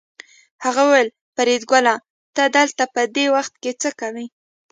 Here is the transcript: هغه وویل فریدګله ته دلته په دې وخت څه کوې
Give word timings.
هغه 0.65 0.81
وویل 0.85 1.09
فریدګله 1.35 1.95
ته 2.35 2.43
دلته 2.57 2.83
په 2.93 3.01
دې 3.15 3.25
وخت 3.35 3.53
څه 3.81 3.89
کوې 3.99 4.25